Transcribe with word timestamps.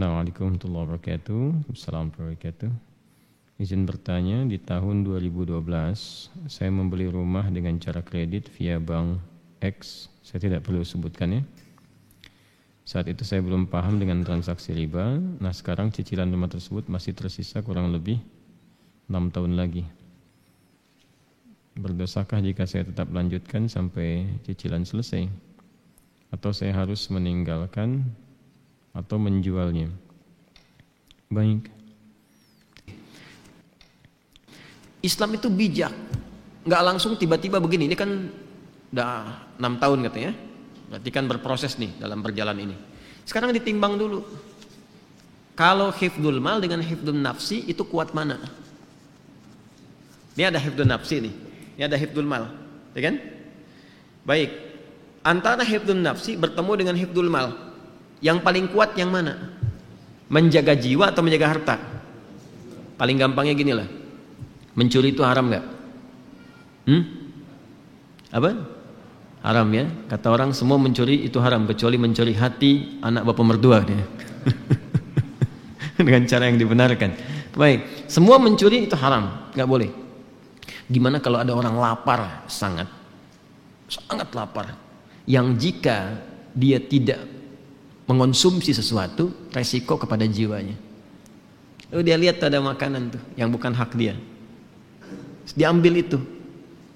Assalamualaikum 0.00 0.48
warahmatullahi 0.48 0.84
wabarakatuh. 0.88 1.44
Assalamualaikum 1.76 2.20
warahmatullahi 2.24 2.32
wabarakatuh. 2.40 2.70
Izin 3.60 3.82
bertanya, 3.84 4.38
di 4.48 4.56
tahun 4.56 5.04
2012 5.04 5.60
saya 6.48 6.70
membeli 6.72 7.04
rumah 7.04 7.44
dengan 7.52 7.76
cara 7.76 8.00
kredit 8.00 8.48
via 8.56 8.80
bank 8.80 9.20
X. 9.60 10.08
Saya 10.24 10.40
tidak 10.40 10.64
perlu 10.64 10.80
sebutkan 10.88 11.36
ya. 11.36 11.42
Saat 12.88 13.12
itu 13.12 13.28
saya 13.28 13.44
belum 13.44 13.68
paham 13.68 14.00
dengan 14.00 14.24
transaksi 14.24 14.72
riba. 14.72 15.20
Nah 15.20 15.52
sekarang 15.52 15.92
cicilan 15.92 16.32
rumah 16.32 16.48
tersebut 16.48 16.88
masih 16.88 17.12
tersisa 17.12 17.60
kurang 17.60 17.92
lebih 17.92 18.24
6 19.04 19.20
tahun 19.36 19.52
lagi. 19.52 19.84
Berdosakah 21.76 22.40
jika 22.40 22.64
saya 22.64 22.88
tetap 22.88 23.12
lanjutkan 23.12 23.68
sampai 23.68 24.32
cicilan 24.48 24.88
selesai? 24.88 25.28
Atau 26.32 26.56
saya 26.56 26.72
harus 26.72 27.04
meninggalkan 27.12 28.16
atau 28.94 29.16
menjualnya? 29.16 29.90
Baik. 31.30 31.70
Islam 35.00 35.38
itu 35.38 35.48
bijak. 35.48 35.94
Nggak 36.66 36.82
langsung 36.84 37.16
tiba-tiba 37.16 37.56
begini. 37.62 37.88
Ini 37.88 37.96
kan 37.96 38.10
udah 38.92 39.10
enam 39.56 39.74
tahun 39.80 39.98
katanya. 40.10 40.32
Berarti 40.90 41.10
kan 41.14 41.24
berproses 41.30 41.78
nih 41.78 41.96
dalam 42.02 42.20
perjalanan 42.20 42.60
ini. 42.60 42.76
Sekarang 43.24 43.54
ditimbang 43.54 43.94
dulu. 43.94 44.26
Kalau 45.54 45.92
hifdul 45.94 46.42
mal 46.42 46.58
dengan 46.58 46.82
hifdul 46.82 47.16
nafsi 47.16 47.62
itu 47.68 47.84
kuat 47.86 48.10
mana? 48.10 48.40
Ini 50.34 50.50
ada 50.50 50.58
hifdul 50.58 50.88
nafsi 50.88 51.20
nih. 51.20 51.34
Ini 51.78 51.82
ada 51.86 51.96
hifdul 52.00 52.26
mal. 52.26 52.50
Ya 52.96 53.06
kan? 53.06 53.22
Baik. 54.26 54.50
Antara 55.22 55.62
hifdul 55.62 56.00
nafsi 56.00 56.34
bertemu 56.34 56.72
dengan 56.74 56.96
hifdul 56.96 57.28
mal. 57.30 57.69
Yang 58.20 58.38
paling 58.44 58.68
kuat 58.68 58.92
yang 59.00 59.08
mana? 59.08 59.56
Menjaga 60.30 60.76
jiwa 60.76 61.10
atau 61.10 61.24
menjaga 61.24 61.46
harta? 61.50 61.76
Paling 63.00 63.16
gampangnya 63.16 63.56
gini 63.56 63.72
lah 63.72 63.88
Mencuri 64.76 65.10
itu 65.10 65.24
haram 65.26 65.50
nggak? 65.50 65.64
Hmm? 66.86 67.02
Apa? 68.30 68.50
Haram 69.42 69.68
ya. 69.74 69.84
Kata 70.06 70.30
orang 70.30 70.54
semua 70.54 70.78
mencuri 70.78 71.26
itu 71.26 71.42
haram 71.42 71.66
kecuali 71.66 71.98
mencuri 71.98 72.36
hati 72.36 73.02
anak 73.02 73.26
bapak 73.26 73.44
mertua 73.44 73.82
dia. 73.82 74.04
Dengan 76.00 76.22
cara 76.24 76.48
yang 76.48 76.56
dibenarkan. 76.56 77.10
Baik, 77.50 78.06
semua 78.06 78.38
mencuri 78.38 78.86
itu 78.86 78.94
haram, 78.94 79.50
nggak 79.52 79.68
boleh. 79.68 79.90
Gimana 80.86 81.18
kalau 81.18 81.42
ada 81.42 81.50
orang 81.50 81.74
lapar 81.76 82.46
sangat, 82.46 82.86
sangat 83.90 84.30
lapar, 84.32 84.78
yang 85.26 85.58
jika 85.58 86.14
dia 86.54 86.78
tidak 86.78 87.39
mengonsumsi 88.10 88.74
sesuatu, 88.74 89.30
resiko 89.54 89.94
kepada 89.94 90.26
jiwanya. 90.26 90.74
Lalu 91.94 92.02
dia 92.02 92.16
lihat 92.18 92.42
ada 92.42 92.58
makanan 92.58 93.14
tuh 93.14 93.22
yang 93.38 93.54
bukan 93.54 93.70
hak 93.70 93.94
dia, 93.94 94.18
diambil 95.54 96.02
itu 96.02 96.18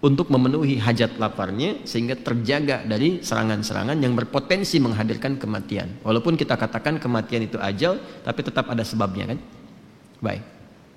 untuk 0.04 0.28
memenuhi 0.28 0.76
hajat 0.76 1.16
laparnya 1.16 1.80
sehingga 1.88 2.12
terjaga 2.12 2.84
dari 2.84 3.24
serangan-serangan 3.24 3.96
yang 3.96 4.12
berpotensi 4.12 4.76
menghadirkan 4.76 5.40
kematian. 5.40 6.02
Walaupun 6.04 6.36
kita 6.36 6.60
katakan 6.60 7.00
kematian 7.00 7.48
itu 7.48 7.56
ajal, 7.56 7.96
tapi 8.20 8.44
tetap 8.44 8.68
ada 8.68 8.84
sebabnya 8.84 9.32
kan? 9.32 9.38
Baik. 10.20 10.44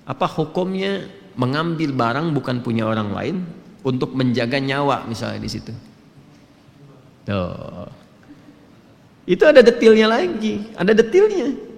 Apa 0.04 0.28
hukumnya 0.28 1.08
mengambil 1.40 1.96
barang 1.96 2.36
bukan 2.36 2.60
punya 2.60 2.84
orang 2.84 3.16
lain 3.16 3.36
untuk 3.80 4.12
menjaga 4.12 4.60
nyawa 4.60 5.08
misalnya 5.08 5.40
di 5.40 5.50
situ? 5.50 5.72
Tuh. 7.24 8.07
Itu 9.28 9.44
ada 9.44 9.60
detailnya 9.60 10.08
lagi, 10.08 10.72
ada 10.72 10.96
detailnya 10.96 11.68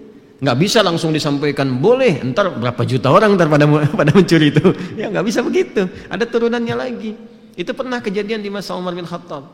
nggak 0.40 0.56
bisa 0.56 0.80
langsung 0.80 1.12
disampaikan 1.12 1.68
boleh 1.76 2.24
ntar 2.32 2.48
berapa 2.56 2.80
juta 2.88 3.12
orang 3.12 3.36
ntar 3.36 3.52
pada 3.52 3.68
pada 4.00 4.10
mencuri 4.16 4.48
itu. 4.48 4.72
Ya 4.96 5.12
nggak 5.12 5.24
bisa 5.28 5.44
begitu. 5.44 5.84
Ada 6.08 6.24
turunannya 6.24 6.74
lagi. 6.74 7.12
Itu 7.54 7.76
pernah 7.76 8.00
kejadian 8.00 8.40
di 8.40 8.48
masa 8.48 8.72
Umar 8.74 8.96
bin 8.96 9.04
Khattab. 9.04 9.44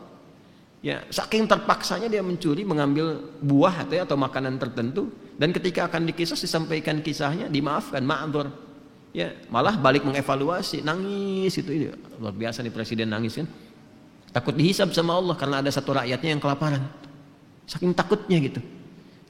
Ya 0.80 1.02
saking 1.10 1.50
terpaksanya 1.50 2.06
dia 2.06 2.22
mencuri 2.22 2.62
mengambil 2.62 3.18
buah 3.42 3.82
atau 3.82 3.98
atau 3.98 4.16
makanan 4.16 4.62
tertentu 4.62 5.10
dan 5.34 5.50
ketika 5.50 5.90
akan 5.90 6.06
dikisah 6.06 6.38
disampaikan 6.38 7.02
kisahnya 7.02 7.50
dimaafkan 7.50 8.06
ma'adzur 8.06 8.46
ya 9.10 9.34
malah 9.50 9.74
balik 9.74 10.06
mengevaluasi 10.06 10.86
nangis 10.86 11.58
itu. 11.58 11.90
Luar 12.22 12.30
biasa 12.30 12.62
nih 12.62 12.70
presiden 12.70 13.10
nangis 13.10 13.42
kan. 13.42 13.50
Takut 14.30 14.54
dihisap 14.54 14.94
sama 14.94 15.18
Allah 15.18 15.34
karena 15.34 15.58
ada 15.64 15.70
satu 15.72 15.98
rakyatnya 15.98 16.38
yang 16.38 16.42
kelaparan 16.44 17.05
saking 17.66 17.92
takutnya 17.92 18.38
gitu 18.40 18.62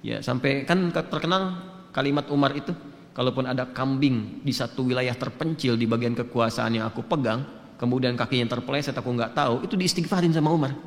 Ya, 0.06 0.22
sampai 0.22 0.62
kan 0.62 0.94
terkenal 0.94 1.58
kalimat 1.90 2.30
Umar 2.30 2.54
itu, 2.54 2.70
kalaupun 3.10 3.42
ada 3.42 3.66
kambing 3.66 4.38
di 4.46 4.54
satu 4.54 4.86
wilayah 4.86 5.18
terpencil 5.18 5.74
di 5.74 5.82
bagian 5.82 6.14
kekuasaan 6.14 6.78
yang 6.78 6.86
aku 6.86 7.02
pegang, 7.02 7.42
kemudian 7.74 8.14
kakinya 8.14 8.54
terpeleset 8.54 8.94
aku 8.94 9.10
nggak 9.10 9.34
tahu, 9.34 9.66
itu 9.66 9.74
diistighfarin 9.74 10.30
sama 10.30 10.54
Umar. 10.54 10.78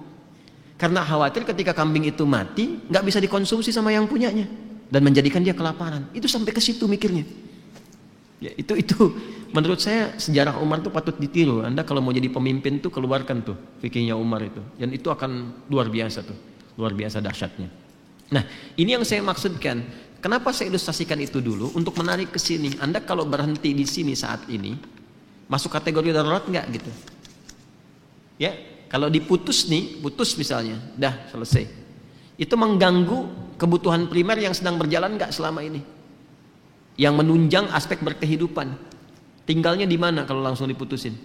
Karena 0.80 1.04
khawatir 1.04 1.44
ketika 1.44 1.76
kambing 1.76 2.08
itu 2.08 2.24
mati, 2.24 2.80
nggak 2.88 3.04
bisa 3.04 3.20
dikonsumsi 3.20 3.76
sama 3.76 3.92
yang 3.92 4.08
punyanya 4.08 4.48
dan 4.88 5.04
menjadikan 5.04 5.44
dia 5.44 5.52
kelaparan. 5.52 6.08
Itu 6.16 6.32
sampai 6.32 6.56
ke 6.56 6.64
situ 6.64 6.88
mikirnya. 6.88 7.28
Ya, 8.40 8.56
itu 8.56 8.72
itu 8.80 8.96
menurut 9.52 9.84
saya 9.84 10.16
sejarah 10.16 10.64
Umar 10.64 10.80
itu 10.80 10.88
patut 10.88 11.20
ditiru. 11.20 11.60
Anda 11.68 11.84
kalau 11.84 12.00
mau 12.00 12.16
jadi 12.16 12.32
pemimpin 12.32 12.80
tuh 12.80 12.88
keluarkan 12.88 13.44
tuh 13.44 13.60
fikihnya 13.84 14.16
Umar 14.16 14.40
itu. 14.48 14.64
Dan 14.80 14.96
itu 14.96 15.12
akan 15.12 15.68
luar 15.68 15.92
biasa 15.92 16.24
tuh. 16.24 16.49
Luar 16.80 16.96
biasa 16.96 17.20
dahsyatnya. 17.20 17.68
Nah, 18.32 18.44
ini 18.80 18.96
yang 18.96 19.04
saya 19.04 19.20
maksudkan. 19.20 19.84
Kenapa 20.24 20.56
saya 20.56 20.72
ilustrasikan 20.72 21.20
itu 21.20 21.44
dulu 21.44 21.76
untuk 21.76 21.96
menarik 22.00 22.32
ke 22.32 22.40
sini. 22.40 22.80
Anda 22.80 23.04
kalau 23.04 23.28
berhenti 23.28 23.76
di 23.76 23.84
sini 23.84 24.16
saat 24.16 24.48
ini, 24.48 24.76
masuk 25.52 25.76
kategori 25.76 26.16
darurat 26.16 26.44
nggak 26.48 26.66
gitu? 26.76 26.92
Ya, 28.40 28.56
kalau 28.88 29.12
diputus 29.12 29.68
nih, 29.68 30.00
putus 30.00 30.36
misalnya, 30.40 30.80
dah 30.96 31.28
selesai. 31.32 31.68
Itu 32.40 32.56
mengganggu 32.56 33.52
kebutuhan 33.60 34.08
primer 34.08 34.40
yang 34.40 34.56
sedang 34.56 34.80
berjalan 34.80 35.20
nggak 35.20 35.36
selama 35.36 35.60
ini? 35.60 35.84
Yang 36.96 37.14
menunjang 37.20 37.68
aspek 37.76 38.00
berkehidupan. 38.00 38.76
Tinggalnya 39.44 39.84
di 39.84 40.00
mana 40.00 40.24
kalau 40.24 40.40
langsung 40.40 40.68
diputusin? 40.68 41.16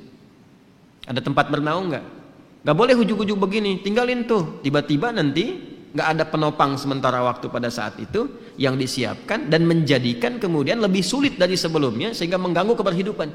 Ada 1.06 1.22
tempat 1.22 1.50
bernaung 1.50 1.94
nggak? 1.94 2.23
Nggak 2.64 2.76
boleh 2.80 2.94
hujuk-hujuk 2.96 3.36
begini, 3.36 3.84
tinggalin 3.84 4.24
tuh. 4.24 4.64
Tiba-tiba 4.64 5.12
nanti 5.12 5.60
nggak 5.94 6.08
ada 6.16 6.24
penopang 6.26 6.74
sementara 6.80 7.20
waktu 7.22 7.52
pada 7.52 7.68
saat 7.68 8.00
itu 8.00 8.26
yang 8.56 8.74
disiapkan 8.74 9.46
dan 9.52 9.68
menjadikan 9.68 10.40
kemudian 10.40 10.80
lebih 10.80 11.04
sulit 11.04 11.36
dari 11.36 11.54
sebelumnya 11.54 12.16
sehingga 12.16 12.40
mengganggu 12.40 12.74
keberhidupan. 12.74 13.28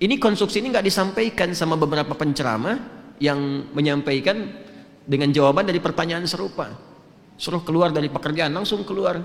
Ini 0.00 0.14
konstruksi 0.18 0.58
ini 0.58 0.74
nggak 0.74 0.84
disampaikan 0.90 1.54
sama 1.54 1.78
beberapa 1.78 2.12
penceramah 2.18 2.76
yang 3.22 3.70
menyampaikan 3.76 4.48
dengan 5.06 5.30
jawaban 5.30 5.70
dari 5.70 5.78
pertanyaan 5.78 6.26
serupa. 6.26 6.72
Suruh 7.38 7.62
keluar 7.62 7.94
dari 7.94 8.10
pekerjaan 8.10 8.52
langsung 8.52 8.82
keluar 8.82 9.22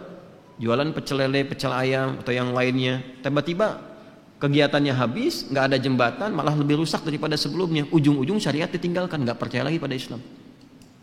jualan 0.62 0.94
pecel 0.96 1.26
lele, 1.26 1.44
pecel 1.48 1.72
ayam 1.72 2.22
atau 2.22 2.32
yang 2.32 2.54
lainnya. 2.54 3.02
Tiba-tiba 3.24 3.95
kegiatannya 4.40 4.94
habis, 4.94 5.48
nggak 5.48 5.64
ada 5.72 5.78
jembatan, 5.80 6.30
malah 6.36 6.56
lebih 6.56 6.82
rusak 6.84 7.02
daripada 7.08 7.40
sebelumnya. 7.40 7.88
Ujung-ujung 7.92 8.40
syariat 8.40 8.68
ditinggalkan, 8.68 9.24
nggak 9.24 9.40
percaya 9.40 9.64
lagi 9.64 9.80
pada 9.80 9.96
Islam. 9.96 10.20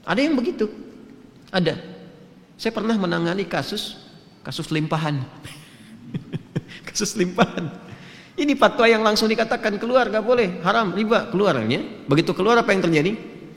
Ada 0.05 0.21
yang 0.21 0.35
begitu. 0.37 0.69
Ada. 1.53 1.79
Saya 2.59 2.73
pernah 2.75 2.95
menangani 2.95 3.47
kasus 3.49 3.99
kasus 4.43 4.69
limpahan. 4.75 5.23
kasus 6.89 7.15
limpahan. 7.17 7.71
Ini 8.33 8.57
fatwa 8.57 8.89
yang 8.89 9.05
langsung 9.05 9.29
dikatakan 9.29 9.77
keluar 9.77 10.09
nggak 10.09 10.25
boleh, 10.25 10.49
haram, 10.65 10.91
riba 10.97 11.29
keluarnya. 11.29 12.09
Begitu 12.09 12.33
keluar 12.33 12.59
apa 12.59 12.73
yang 12.73 12.83
terjadi? 12.83 13.13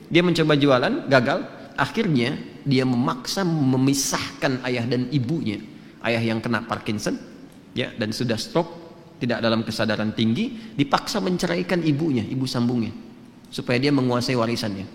Dia 0.06 0.22
mencoba 0.22 0.54
jualan, 0.54 1.10
gagal. 1.10 1.40
Akhirnya 1.76 2.36
dia 2.64 2.84
memaksa 2.84 3.44
memisahkan 3.44 4.64
ayah 4.64 4.84
dan 4.84 5.08
ibunya. 5.12 5.60
Ayah 6.04 6.22
yang 6.22 6.38
kena 6.38 6.62
Parkinson, 6.62 7.18
ya 7.74 7.90
dan 7.98 8.14
sudah 8.14 8.38
stroke, 8.38 8.85
tidak 9.16 9.40
dalam 9.40 9.64
kesadaran 9.64 10.12
tinggi, 10.12 10.76
dipaksa 10.76 11.24
menceraikan 11.24 11.80
ibunya, 11.80 12.24
ibu 12.24 12.44
sambungnya, 12.44 12.92
supaya 13.48 13.80
dia 13.80 13.92
menguasai 13.92 14.36
warisannya. 14.36 14.86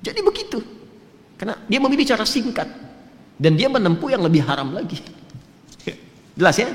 Jadi 0.00 0.20
begitu. 0.22 0.58
Karena 1.36 1.56
dia 1.64 1.80
memilih 1.80 2.04
cara 2.04 2.24
singkat 2.28 2.68
dan 3.40 3.56
dia 3.56 3.72
menempuh 3.72 4.12
yang 4.12 4.20
lebih 4.20 4.44
haram 4.44 4.76
lagi. 4.76 5.00
Jelas 6.38 6.56
ya? 6.60 6.68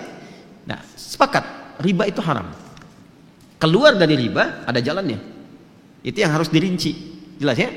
Nah, 0.66 0.82
sepakat 0.98 1.78
riba 1.86 2.10
itu 2.10 2.20
haram. 2.26 2.50
Keluar 3.62 3.94
dari 3.96 4.18
riba 4.18 4.66
ada 4.66 4.82
jalannya. 4.82 5.22
Itu 6.02 6.18
yang 6.22 6.34
harus 6.34 6.50
dirinci. 6.50 6.92
Jelas 7.38 7.58
ya? 7.58 7.70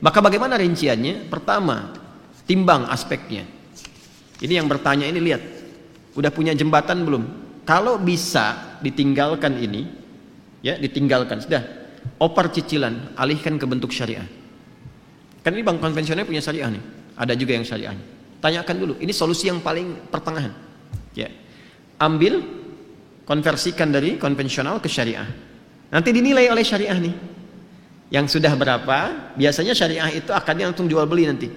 Maka 0.00 0.22
bagaimana 0.22 0.54
rinciannya? 0.58 1.26
Pertama, 1.26 1.92
timbang 2.46 2.86
aspeknya. 2.88 3.46
Ini 4.38 4.62
yang 4.62 4.68
bertanya 4.70 5.08
ini 5.08 5.20
lihat. 5.22 5.42
Udah 6.16 6.30
punya 6.32 6.54
jembatan 6.54 7.04
belum? 7.04 7.45
Kalau 7.66 7.98
bisa 7.98 8.78
ditinggalkan 8.78 9.58
ini, 9.58 9.82
ya 10.62 10.78
ditinggalkan 10.78 11.42
sudah. 11.42 11.62
Opar 12.22 12.54
cicilan, 12.54 13.18
alihkan 13.18 13.58
ke 13.58 13.66
bentuk 13.66 13.90
syariah. 13.90 14.24
Kan 15.42 15.50
ini 15.52 15.66
bank 15.66 15.82
konvensional 15.82 16.22
punya 16.22 16.38
syariah 16.38 16.70
nih. 16.70 16.82
Ada 17.18 17.34
juga 17.34 17.58
yang 17.58 17.66
syariahnya. 17.66 18.04
Tanyakan 18.38 18.76
dulu. 18.78 18.94
Ini 19.02 19.10
solusi 19.10 19.50
yang 19.50 19.58
paling 19.58 20.06
pertengahan. 20.06 20.54
Ya. 21.18 21.26
Ambil, 21.98 22.38
konversikan 23.26 23.90
dari 23.90 24.14
konvensional 24.14 24.78
ke 24.78 24.86
syariah. 24.86 25.26
Nanti 25.90 26.14
dinilai 26.14 26.46
oleh 26.46 26.62
syariah 26.62 26.94
nih. 26.94 27.14
Yang 28.14 28.38
sudah 28.38 28.54
berapa? 28.54 28.98
Biasanya 29.34 29.74
syariah 29.74 30.06
itu 30.14 30.30
akadnya 30.30 30.70
langsung 30.70 30.86
jual 30.86 31.02
beli 31.10 31.26
nanti. 31.26 31.50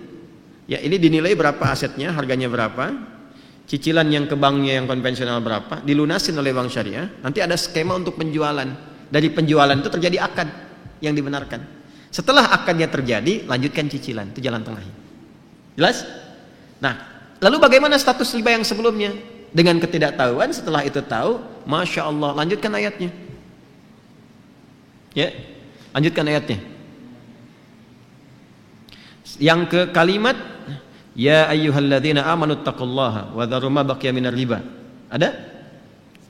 Ya, 0.65 0.81
ini 0.81 0.97
dinilai 0.97 1.37
berapa 1.37 1.61
asetnya, 1.69 2.13
harganya 2.13 2.49
berapa, 2.49 2.93
cicilan 3.69 4.09
yang 4.09 4.25
ke 4.25 4.33
banknya 4.33 4.81
yang 4.81 4.89
konvensional 4.89 5.37
berapa, 5.45 5.85
dilunasin 5.85 6.33
oleh 6.41 6.49
bank 6.49 6.73
syariah. 6.73 7.05
Nanti 7.21 7.37
ada 7.45 7.53
skema 7.53 7.93
untuk 7.93 8.17
penjualan. 8.17 8.65
Dari 9.09 9.29
penjualan 9.29 9.77
itu 9.77 9.89
terjadi 9.93 10.17
akad 10.25 10.49
yang 11.05 11.13
dibenarkan. 11.13 11.61
Setelah 12.09 12.49
akadnya 12.49 12.89
terjadi, 12.89 13.45
lanjutkan 13.45 13.85
cicilan. 13.85 14.33
Itu 14.33 14.41
jalan 14.41 14.65
tengahnya. 14.65 14.95
Jelas? 15.77 16.01
Nah, 16.81 16.97
lalu 17.37 17.61
bagaimana 17.61 17.93
status 18.01 18.33
riba 18.33 18.57
yang 18.57 18.65
sebelumnya? 18.65 19.13
Dengan 19.49 19.81
ketidaktahuan 19.81 20.53
setelah 20.53 20.85
itu 20.85 21.01
tahu, 21.01 21.41
Masya 21.65 22.05
Allah, 22.05 22.37
lanjutkan 22.37 22.69
ayatnya. 22.73 23.09
Ya, 25.13 25.33
lanjutkan 25.93 26.25
ayatnya. 26.25 26.61
Yang 29.41 29.61
ke 29.69 29.81
kalimat 29.93 30.37
Ya 31.17 31.49
ayyuhalladzina 31.49 32.25
amanu 32.25 32.59
taqullaha 32.61 33.33
wa 33.33 33.43
dharu 33.45 33.69
ma 33.69 33.81
baqiya 33.81 34.13
minar 34.13 34.33
riba. 34.33 34.61
Ada? 35.09 35.29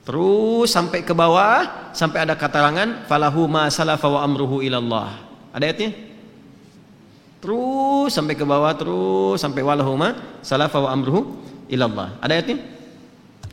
Terus 0.04 0.72
sampai 0.72 1.04
ke 1.04 1.12
bawah 1.12 1.92
sampai 1.92 2.24
ada 2.24 2.34
katarangan 2.34 3.04
falahu 3.04 3.44
ma 3.46 3.68
salafa 3.68 4.08
wa 4.08 4.24
amruhu 4.24 4.64
ilallah. 4.64 5.20
Ada 5.52 5.64
ayatnya? 5.70 5.90
Terus 7.40 8.12
sampai 8.12 8.36
ke 8.36 8.44
bawah 8.44 8.72
terus 8.76 9.40
sampai 9.40 9.64
walahu 9.64 9.96
ma 9.96 10.40
salafa 10.44 10.80
wa 10.80 10.90
amruhu 10.92 11.40
ilallah. 11.68 12.16
Ada 12.20 12.32
ayatnya? 12.40 12.58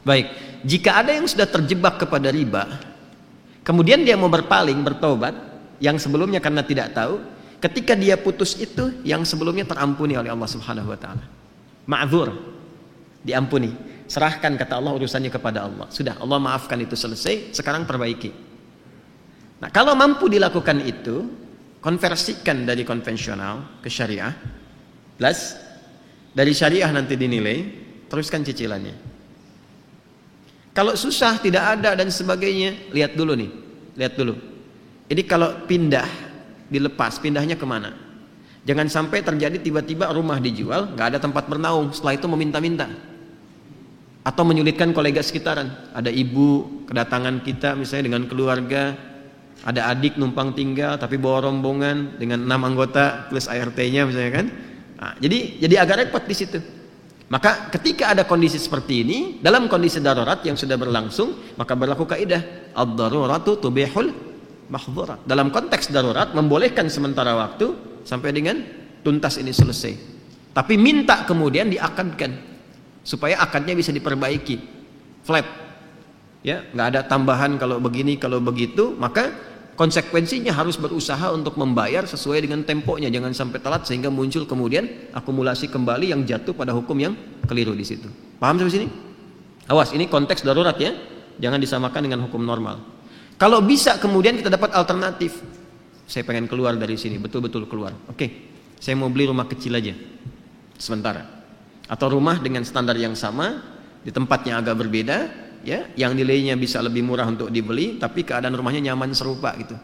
Baik. 0.03 0.27
Jika 0.63 1.03
ada 1.03 1.11
yang 1.13 1.27
sudah 1.29 1.45
terjebak 1.45 2.01
kepada 2.01 2.33
riba, 2.33 2.65
kemudian 3.61 4.01
dia 4.01 4.17
mau 4.19 4.31
berpaling, 4.31 4.79
bertobat, 4.81 5.35
yang 5.77 6.01
sebelumnya 6.01 6.41
karena 6.41 6.65
tidak 6.65 6.97
tahu, 6.97 7.21
Ketika 7.57 7.97
dia 7.97 8.13
putus 8.21 8.53
itu 8.61 9.01
yang 9.01 9.25
sebelumnya 9.25 9.65
terampuni 9.65 10.13
oleh 10.13 10.29
Allah 10.29 10.45
Subhanahu 10.45 10.93
wa 10.93 10.99
taala. 10.99 11.25
Ma'dzur. 11.89 12.29
Diampuni. 13.25 13.73
Serahkan 14.07 14.55
kata 14.55 14.77
Allah 14.77 14.93
urusannya 14.93 15.33
kepada 15.33 15.65
Allah. 15.65 15.89
Sudah 15.89 16.15
Allah 16.21 16.37
maafkan 16.37 16.77
itu 16.79 16.93
selesai, 16.93 17.51
sekarang 17.51 17.83
perbaiki. 17.83 18.31
Nah, 19.57 19.73
kalau 19.73 19.97
mampu 19.97 20.29
dilakukan 20.29 20.85
itu, 20.85 21.25
konversikan 21.81 22.63
dari 22.63 22.85
konvensional 22.85 23.81
ke 23.81 23.89
syariah. 23.89 24.31
Plus 25.17 25.57
dari 26.31 26.53
syariah 26.53 26.87
nanti 26.93 27.17
dinilai, 27.17 27.57
teruskan 28.05 28.45
cicilannya. 28.45 28.95
Kalau 30.77 30.93
susah, 30.93 31.41
tidak 31.41 31.81
ada 31.81 31.97
dan 31.97 32.13
sebagainya, 32.13 32.93
lihat 32.93 33.17
dulu 33.17 33.33
nih. 33.33 33.49
Lihat 33.97 34.13
dulu. 34.13 34.37
Ini 35.09 35.21
kalau 35.25 35.65
pindah 35.65 36.26
dilepas, 36.67 37.19
pindahnya 37.19 37.55
ke 37.59 37.65
mana? 37.67 37.93
Jangan 38.67 38.91
sampai 38.91 39.23
terjadi 39.23 39.63
tiba-tiba 39.63 40.11
rumah 40.11 40.43
dijual, 40.43 40.91
nggak 40.91 41.15
ada 41.15 41.19
tempat 41.23 41.47
bernaung, 41.47 41.95
setelah 41.95 42.19
itu 42.19 42.27
meminta-minta. 42.27 42.91
Atau 44.27 44.43
menyulitkan 44.43 44.91
kolega 44.91 45.23
sekitaran. 45.23 45.95
Ada 45.95 46.11
ibu 46.11 46.83
kedatangan 46.83 47.39
kita 47.47 47.79
misalnya 47.79 48.11
dengan 48.11 48.27
keluarga, 48.27 48.91
ada 49.63 49.87
adik 49.89 50.19
numpang 50.19 50.51
tinggal 50.51 50.99
tapi 50.99 51.15
bawa 51.15 51.47
rombongan 51.47 52.19
dengan 52.19 52.43
enam 52.43 52.61
anggota 52.67 53.31
plus 53.31 53.47
ART-nya 53.47 54.03
misalnya 54.03 54.31
kan. 54.43 54.45
Nah, 54.99 55.13
jadi 55.23 55.63
jadi 55.63 55.75
agak 55.87 55.95
repot 56.03 56.23
di 56.27 56.35
situ. 56.35 56.59
Maka 57.27 57.71
ketika 57.71 58.15
ada 58.15 58.23
kondisi 58.23 58.55
seperti 58.55 59.03
ini, 59.03 59.17
dalam 59.43 59.67
kondisi 59.67 59.99
darurat 59.99 60.39
yang 60.47 60.55
sudah 60.55 60.79
berlangsung, 60.79 61.55
maka 61.59 61.75
berlaku 61.75 62.07
kaidah 62.07 62.71
ad-daruratu 62.71 63.59
tubihul 63.59 64.26
mahdhurat. 64.67 65.23
Dalam 65.23 65.51
konteks 65.51 65.91
darurat 65.91 66.31
membolehkan 66.35 66.87
sementara 66.91 67.35
waktu 67.35 67.73
sampai 68.03 68.31
dengan 68.31 68.63
tuntas 69.03 69.39
ini 69.39 69.51
selesai. 69.51 69.93
Tapi 70.51 70.73
minta 70.75 71.23
kemudian 71.27 71.69
diakadkan 71.69 72.33
supaya 73.05 73.39
akadnya 73.39 73.77
bisa 73.77 73.95
diperbaiki. 73.95 74.57
Flat. 75.23 75.45
Ya, 76.43 76.63
nggak 76.71 76.87
ada 76.95 77.01
tambahan 77.07 77.59
kalau 77.59 77.79
begini 77.83 78.15
kalau 78.15 78.39
begitu, 78.39 78.95
maka 78.95 79.35
konsekuensinya 79.77 80.55
harus 80.55 80.79
berusaha 80.79 81.29
untuk 81.35 81.59
membayar 81.59 82.07
sesuai 82.07 82.47
dengan 82.47 82.63
temponya, 82.63 83.11
jangan 83.11 83.35
sampai 83.35 83.59
telat 83.59 83.83
sehingga 83.85 84.07
muncul 84.07 84.47
kemudian 84.47 85.11
akumulasi 85.11 85.67
kembali 85.67 86.15
yang 86.15 86.23
jatuh 86.23 86.55
pada 86.55 86.71
hukum 86.73 86.97
yang 86.97 87.13
keliru 87.45 87.75
di 87.75 87.83
situ. 87.83 88.07
Paham 88.41 88.57
sampai 88.57 88.73
sini? 88.73 88.87
Awas, 89.67 89.91
ini 89.91 90.07
konteks 90.07 90.47
darurat 90.47 90.75
ya. 90.79 90.95
Jangan 91.37 91.61
disamakan 91.61 92.01
dengan 92.09 92.19
hukum 92.25 92.41
normal. 92.41 92.96
Kalau 93.37 93.61
bisa 93.61 94.01
kemudian 94.01 94.33
kita 94.33 94.49
dapat 94.49 94.73
alternatif. 94.73 95.37
Saya 96.09 96.25
pengen 96.25 96.49
keluar 96.49 96.73
dari 96.73 96.97
sini, 96.97 97.21
betul-betul 97.21 97.69
keluar. 97.69 97.93
Oke, 98.09 98.49
saya 98.81 98.97
mau 98.97 99.11
beli 99.13 99.29
rumah 99.29 99.45
kecil 99.45 99.77
aja. 99.77 99.93
Sementara. 100.79 101.21
Atau 101.85 102.11
rumah 102.11 102.41
dengan 102.41 102.65
standar 102.65 102.97
yang 102.97 103.13
sama, 103.13 103.61
di 104.01 104.09
tempatnya 104.09 104.57
agak 104.57 104.79
berbeda, 104.79 105.17
ya, 105.67 105.91
yang 105.99 106.15
nilainya 106.15 106.55
bisa 106.55 106.79
lebih 106.79 107.03
murah 107.03 107.27
untuk 107.27 107.51
dibeli, 107.51 107.99
tapi 107.99 108.23
keadaan 108.23 108.55
rumahnya 108.55 108.91
nyaman 108.91 109.11
serupa 109.11 109.51
gitu. 109.59 109.75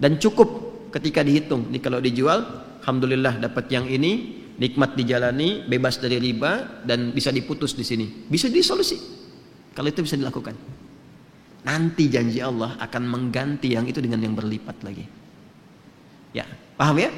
Dan 0.00 0.16
cukup 0.16 0.48
ketika 0.96 1.20
dihitung. 1.20 1.68
Ini 1.68 1.78
kalau 1.84 2.00
dijual, 2.00 2.40
alhamdulillah 2.80 3.38
dapat 3.38 3.68
yang 3.68 3.84
ini, 3.84 4.42
nikmat 4.56 4.96
dijalani, 4.96 5.68
bebas 5.68 6.00
dari 6.00 6.16
riba 6.16 6.82
dan 6.88 7.12
bisa 7.12 7.28
diputus 7.28 7.76
di 7.76 7.84
sini. 7.84 8.06
Bisa 8.26 8.48
disolusi. 8.48 8.96
Kalau 9.76 9.88
itu 9.92 10.00
bisa 10.00 10.16
dilakukan. 10.16 10.56
Nanti 11.66 12.06
janji 12.06 12.38
Allah 12.38 12.78
akan 12.78 13.02
mengganti 13.10 13.74
yang 13.74 13.90
itu 13.90 13.98
dengan 13.98 14.22
yang 14.22 14.38
berlipat 14.38 14.86
lagi. 14.86 15.02
Ya, 16.30 16.46
paham 16.78 17.02
ya? 17.02 17.10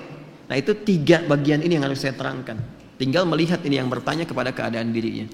Nah 0.48 0.56
itu 0.56 0.72
tiga 0.72 1.20
bagian 1.28 1.60
ini 1.60 1.76
yang 1.76 1.84
harus 1.84 2.00
saya 2.00 2.16
terangkan. 2.16 2.56
Tinggal 2.96 3.28
melihat 3.28 3.60
ini 3.68 3.76
yang 3.76 3.92
bertanya 3.92 4.24
kepada 4.24 4.50
keadaan 4.56 4.88
dirinya. 4.88 5.28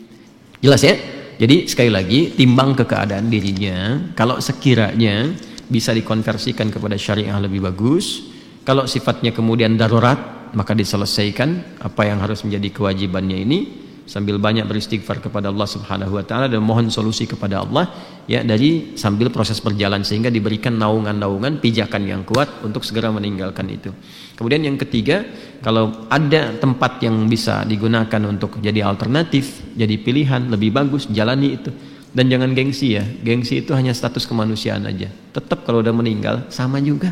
Jelas 0.58 0.82
ya? 0.82 0.99
Jadi 1.38 1.70
sekali 1.70 1.90
lagi 1.94 2.34
timbang 2.34 2.75
ke 2.75 2.82
keadaan 2.82 3.31
dirinya. 3.31 4.02
Kalau 4.19 4.43
sekiranya 4.43 5.31
bisa 5.70 5.94
dikonversikan 5.94 6.75
kepada 6.75 6.99
syariah 6.99 7.38
lebih 7.38 7.62
bagus. 7.62 8.35
Kalau 8.66 8.90
sifatnya 8.90 9.30
kemudian 9.30 9.78
darurat 9.78 10.50
maka 10.54 10.73
diselesaikan 10.75 11.78
apa 11.83 12.02
yang 12.06 12.18
harus 12.23 12.42
menjadi 12.42 12.71
kewajibannya 12.71 13.38
ini 13.44 13.59
sambil 14.04 14.37
banyak 14.37 14.68
beristighfar 14.68 15.20
kepada 15.25 15.49
Allah 15.49 15.64
Subhanahu 15.64 16.20
wa 16.20 16.25
taala 16.25 16.46
dan 16.49 16.61
mohon 16.61 16.92
solusi 16.92 17.25
kepada 17.25 17.64
Allah 17.64 17.88
ya 18.28 18.44
dari 18.44 18.96
sambil 18.96 19.32
proses 19.32 19.61
berjalan 19.61 20.04
sehingga 20.04 20.28
diberikan 20.28 20.76
naungan-naungan 20.76 21.61
pijakan 21.61 22.04
yang 22.04 22.23
kuat 22.25 22.49
untuk 22.64 22.84
segera 22.84 23.08
meninggalkan 23.12 23.64
itu. 23.73 23.92
Kemudian 24.37 24.66
yang 24.66 24.76
ketiga, 24.76 25.25
kalau 25.64 26.08
ada 26.12 26.52
tempat 26.58 27.00
yang 27.00 27.30
bisa 27.30 27.64
digunakan 27.64 28.23
untuk 28.28 28.61
jadi 28.61 28.84
alternatif, 28.84 29.62
jadi 29.73 29.96
pilihan 29.96 30.52
lebih 30.52 30.75
bagus 30.75 31.08
jalani 31.08 31.56
itu. 31.56 31.70
Dan 32.14 32.30
jangan 32.30 32.54
gengsi 32.54 32.94
ya. 32.94 33.02
Gengsi 33.02 33.66
itu 33.66 33.75
hanya 33.75 33.90
status 33.90 34.23
kemanusiaan 34.30 34.87
aja. 34.87 35.11
Tetap 35.34 35.66
kalau 35.66 35.82
udah 35.82 35.90
meninggal 35.90 36.46
sama 36.46 36.78
juga. 36.78 37.11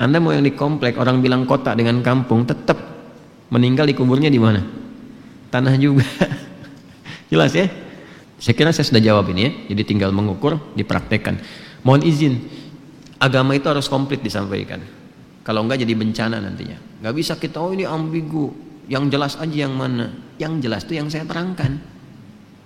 Anda 0.00 0.16
mau 0.16 0.32
yang 0.32 0.48
di 0.48 0.56
komplek 0.56 0.96
orang 0.96 1.20
bilang 1.20 1.44
kota 1.44 1.76
dengan 1.76 2.00
kampung 2.00 2.48
tetap 2.48 2.78
meninggal 3.52 3.84
di 3.84 3.92
kuburnya 3.92 4.32
di 4.32 4.40
mana? 4.40 4.77
Tanah 5.48 5.74
juga. 5.76 6.04
Jelas 7.32 7.52
ya? 7.52 7.68
Saya 8.38 8.54
kira 8.54 8.70
saya 8.70 8.86
sudah 8.86 9.02
jawab 9.02 9.28
ini 9.34 9.40
ya. 9.44 9.50
Jadi 9.74 9.82
tinggal 9.94 10.14
mengukur, 10.14 10.56
dipraktekkan. 10.78 11.42
Mohon 11.82 12.02
izin, 12.06 12.34
agama 13.18 13.58
itu 13.58 13.66
harus 13.66 13.90
komplit 13.90 14.22
disampaikan. 14.22 14.78
Kalau 15.42 15.64
enggak 15.64 15.82
jadi 15.82 15.96
bencana 15.96 16.38
nantinya. 16.38 16.78
Enggak 17.02 17.14
bisa 17.16 17.32
kita 17.34 17.58
oh 17.58 17.74
ini 17.74 17.88
ambigu. 17.88 18.52
Yang 18.88 19.04
jelas 19.12 19.32
aja 19.36 19.56
yang 19.68 19.74
mana? 19.76 20.12
Yang 20.40 20.52
jelas 20.64 20.82
itu 20.88 20.94
yang 20.96 21.08
saya 21.12 21.24
terangkan. 21.28 21.76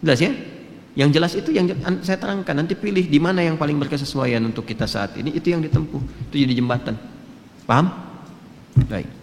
Jelas 0.03 0.21
ya? 0.23 0.33
Yang 0.93 1.11
jelas 1.15 1.33
itu 1.35 1.51
yang 1.51 1.67
saya 2.05 2.19
terangkan. 2.21 2.55
Nanti 2.55 2.77
pilih 2.77 3.07
di 3.07 3.19
mana 3.19 3.41
yang 3.43 3.57
paling 3.57 3.79
berkesesuaian 3.81 4.43
untuk 4.45 4.69
kita 4.69 4.87
saat 4.87 5.17
ini. 5.19 5.35
Itu 5.35 5.51
yang 5.51 5.65
ditempuh. 5.65 6.31
Itu 6.31 6.35
jadi 6.37 6.53
jembatan. 6.59 6.95
Paham? 7.65 7.87
Baik. 8.87 9.22